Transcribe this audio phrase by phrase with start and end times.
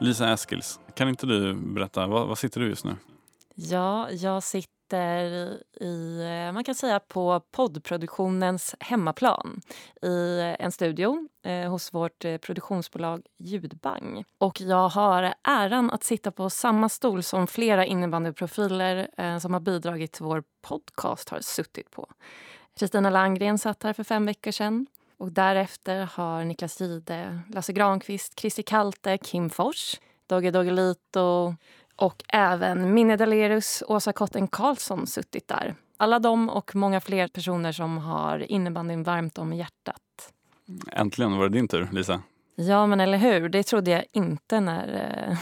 [0.00, 2.96] Lisa Eskils, kan inte du berätta, var, var sitter du just nu?
[3.54, 4.72] Ja, jag sitter
[5.80, 9.60] i, eh, man kan säga på poddproduktionens hemmaplan
[10.02, 14.24] i eh, en studio eh, hos vårt eh, produktionsbolag Ljudbang.
[14.38, 19.60] Och jag har äran att sitta på samma stol som flera innebandyprofiler eh, som har
[19.60, 22.08] bidragit till vår podcast har suttit på.
[22.78, 24.86] Kristina Langgren satt här för fem veckor sedan.
[25.18, 31.54] Och därefter har Niklas Side, Lasse Granqvist, Christer Kalte, Kim Fors, Dogge Doggelito
[31.96, 35.74] och även Minne Dalerus, Åsa Kotten Karlsson suttit där.
[35.96, 40.32] Alla de och många fler personer som har innebandyn varmt om hjärtat.
[40.92, 42.22] Äntligen var det din tur, Lisa.
[42.58, 43.48] Ja, men eller hur?
[43.48, 44.88] Det trodde jag inte när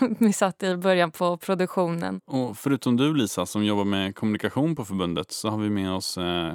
[0.00, 2.20] eh, vi satt i början på produktionen.
[2.24, 6.18] Och förutom du, Lisa, som jobbar med kommunikation på förbundet så har vi med oss
[6.18, 6.54] eh,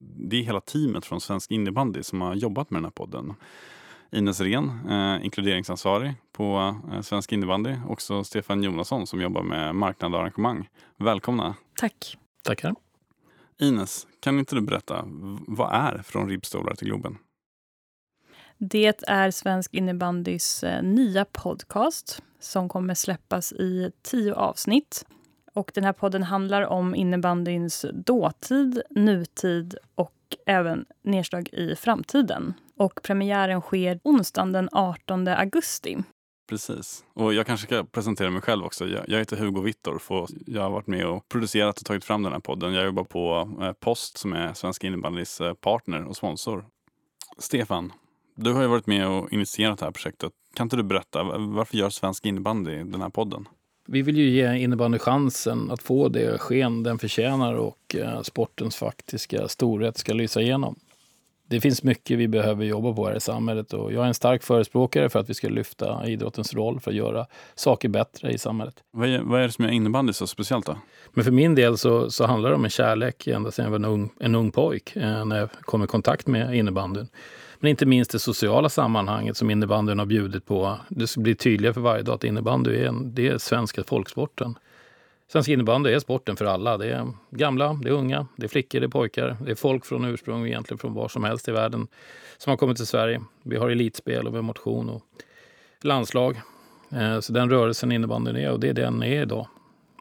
[0.00, 3.34] det är hela teamet från Svensk innebandy som har jobbat med den här podden.
[4.12, 7.76] Ines Ren, eh, inkluderingsansvarig på eh, Svensk innebandy.
[7.88, 10.68] Också Stefan Jonasson som jobbar med marknad och arrangemang.
[10.96, 11.54] Välkomna!
[11.80, 12.18] Tack!
[12.42, 12.74] Tackar!
[13.60, 15.04] Ines, kan inte du berätta,
[15.46, 17.18] vad är Från ribbstolar till Globen?
[18.58, 25.04] Det är Svensk innebandys eh, nya podcast som kommer släppas i tio avsnitt.
[25.54, 30.12] Och den här podden handlar om innebandyns dåtid, nutid och
[30.46, 32.54] även nedslag i framtiden.
[32.76, 35.98] Och premiären sker onsdagen den 18 augusti.
[36.48, 37.04] Precis.
[37.14, 38.86] Och jag kanske ska presentera mig själv också.
[39.06, 42.32] Jag, heter Hugo Wittorf och jag har varit med och producerat och tagit fram den
[42.32, 42.74] här podden.
[42.74, 46.64] Jag jobbar på eh, Post som är Svenska innebandys eh, partner och sponsor.
[47.38, 47.92] Stefan,
[48.34, 50.32] du har ju varit med och initierat det här projektet.
[50.54, 53.48] Kan inte du berätta, varför gör Svensk innebandy den här podden?
[53.86, 58.76] Vi vill ju ge innebandy chansen att få det sken den förtjänar och eh, sportens
[58.76, 60.76] faktiska storhet ska lysa igenom.
[61.52, 64.42] Det finns mycket vi behöver jobba på här i samhället och jag är en stark
[64.42, 68.74] förespråkare för att vi ska lyfta idrottens roll för att göra saker bättre i samhället.
[68.90, 70.76] Vad är, vad är det som gör innebandy så speciellt då?
[71.12, 73.78] Men för min del så, så handlar det om en kärlek ända sedan jag var
[73.78, 77.08] en ung, en ung pojk eh, när jag kom i kontakt med innebandyn.
[77.60, 80.76] Men inte minst det sociala sammanhanget som innebandyn har bjudit på.
[80.88, 84.54] Det blir tydligare för varje dag att innebandy är, en, det är svenska folksporten.
[85.32, 86.78] Svensk innebandy är sporten för alla.
[86.78, 89.36] Det är gamla, det är unga, det är flickor, det är pojkar.
[89.44, 91.88] Det är folk från ursprung egentligen från var som helst i världen
[92.38, 93.22] som har kommit till Sverige.
[93.42, 95.02] Vi har elitspel och vi har motion och
[95.82, 96.40] landslag.
[96.90, 99.46] Eh, så den rörelsen innebandyn är och det är den är idag.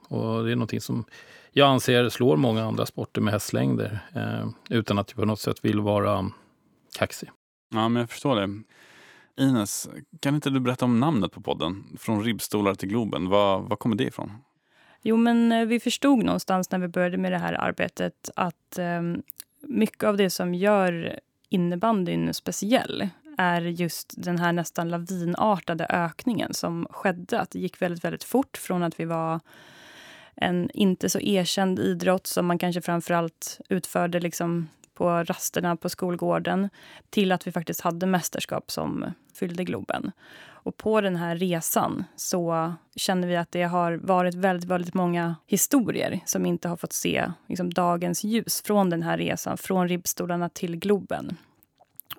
[0.08, 1.06] Och det är någonting som
[1.52, 5.66] jag anser slår många andra sporter med hästlängder eh, utan att jag på något sätt
[5.66, 6.32] vill vara
[6.98, 7.30] kaxig.
[7.74, 8.62] Ja, men jag förstår det.
[9.44, 9.90] Ines,
[10.20, 11.84] kan inte du berätta om namnet på podden?
[12.00, 13.30] Från ribbstolar till Globen.
[13.30, 14.32] Var, var kommer det ifrån?
[15.02, 19.02] Jo, men eh, vi förstod någonstans när vi började med det här arbetet att eh,
[19.62, 21.20] mycket av det som gör
[21.50, 27.40] innebandyn speciell är just den här nästan lavinartade ökningen som skedde.
[27.40, 29.40] Att det gick väldigt, väldigt fort från att vi var
[30.36, 36.70] en inte så erkänd idrott som man kanske framförallt utförde liksom på rasterna på skolgården
[37.10, 40.12] till att vi faktiskt hade mästerskap som fyllde Globen.
[40.64, 45.36] Och på den här resan så känner vi att det har varit väldigt, väldigt många
[45.48, 50.50] historier som inte har fått se liksom, dagens ljus från den här resan, från ribbstolarna
[50.50, 51.38] till Globen.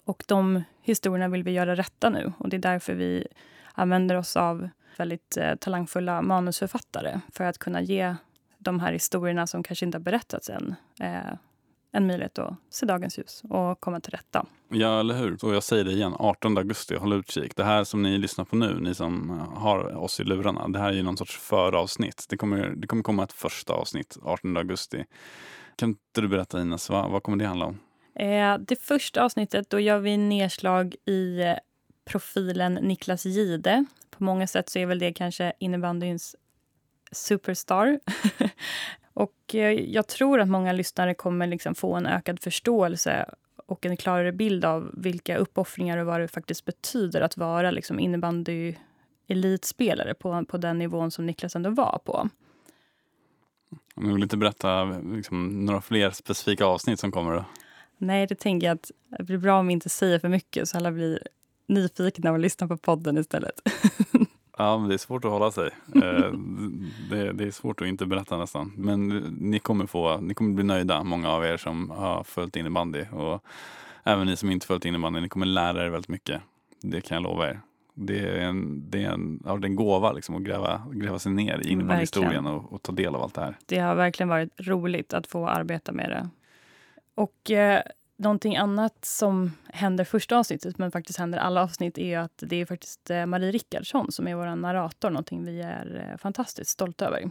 [0.05, 3.27] Och de historierna vill vi göra rätta nu och det är därför vi
[3.75, 8.15] använder oss av väldigt eh, talangfulla manusförfattare för att kunna ge
[8.59, 11.35] de här historierna som kanske inte har berättats än eh,
[11.93, 14.47] en möjlighet att se dagens ljus och komma till rätta.
[14.69, 15.45] Ja, eller hur?
[15.45, 17.57] Och jag säger det igen, 18 augusti, håll utkik.
[17.57, 20.89] Det här som ni lyssnar på nu, ni som har oss i lurarna, det här
[20.89, 22.27] är ju någon sorts föravsnitt.
[22.29, 25.05] Det kommer, det kommer komma ett första avsnitt 18 augusti.
[25.77, 27.79] Kan inte du berätta Ines, vad, vad kommer det handla om?
[28.15, 31.41] Eh, det första avsnittet, då gör vi nedslag i
[32.05, 33.85] profilen Niklas Gide.
[34.11, 36.37] På många sätt så är väl det kanske innebandyns
[37.13, 38.01] superstar.
[39.53, 43.27] Och eh, jag tror att många lyssnare kommer liksom få en ökad förståelse
[43.67, 48.01] och en klarare bild av vilka uppoffringar och vad det faktiskt betyder att vara liksom
[48.01, 48.75] innebandy
[49.29, 52.29] elitspelare på, på den nivån som Niklas ändå var på.
[53.95, 57.35] Du vill inte berätta liksom, några fler specifika avsnitt som kommer?
[57.35, 57.45] Då?
[57.99, 60.77] Nej, det tänker jag att det blir bra om vi inte säger för mycket så
[60.77, 61.23] alla blir
[61.67, 63.61] nyfikna och lyssnar på podden istället.
[64.63, 65.71] Ja, men det är svårt att hålla sig.
[66.03, 66.33] Eh,
[67.11, 68.73] det, det, är svårt att inte berätta nästan.
[68.77, 69.09] Men
[69.41, 73.05] ni kommer, få, ni kommer bli nöjda, många av er som har följt innebandy.
[73.13, 73.45] Och
[74.05, 76.43] även ni som inte följt innebandy, ni kommer lära er väldigt mycket.
[76.81, 77.61] Det kan jag lova er.
[77.95, 81.19] Det är en, det är en, ja, det är en gåva liksom, att gräva, gräva
[81.19, 83.57] sig ner i innebandyhistorien och, och ta del av allt det här.
[83.67, 86.29] Det har verkligen varit roligt att få arbeta med det.
[87.15, 87.83] Och eh,
[88.23, 92.67] Någonting annat som händer första avsnittet, men faktiskt händer alla avsnitt, är att det är
[92.67, 95.11] faktiskt eh, Marie Rickardsson som är vår narrator.
[95.11, 97.31] Någonting vi är eh, fantastiskt stolta över.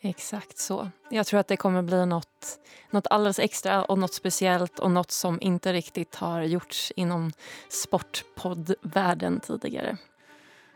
[0.00, 0.90] Exakt så.
[1.10, 2.58] Jag tror att det kommer bli något,
[2.90, 7.32] något alldeles extra och något speciellt och något som inte riktigt har gjorts inom
[7.68, 9.96] sportpoddvärlden tidigare.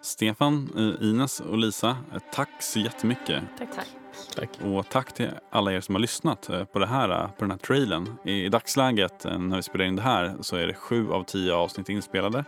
[0.00, 1.96] Stefan, eh, Ines och Lisa,
[2.32, 3.42] tack så jättemycket.
[3.58, 3.74] Tack.
[3.74, 3.99] tack.
[4.36, 4.48] Tack.
[4.64, 7.50] Och tack till alla er som har lyssnat eh, på, det här, eh, på den
[7.50, 8.16] här trailern.
[8.24, 11.54] I dagsläget eh, när vi spelar in det här så är det sju av tio
[11.54, 12.44] avsnitt inspelade.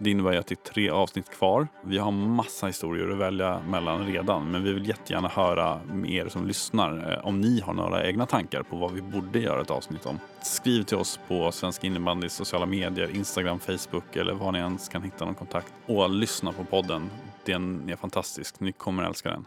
[0.00, 1.68] Det innebär att det är tre avsnitt kvar.
[1.84, 6.28] Vi har massa historier att välja mellan redan men vi vill jättegärna höra med er
[6.28, 10.06] som lyssnar om ni har några egna tankar på vad vi borde göra ett avsnitt
[10.06, 10.18] om.
[10.42, 15.02] Skriv till oss på Svensk innebandys sociala medier, Instagram, Facebook eller var ni ens kan
[15.02, 15.72] hitta någon kontakt.
[15.86, 17.10] Och lyssna på podden.
[17.44, 18.60] Den är fantastisk.
[18.60, 19.44] Ni kommer älska den.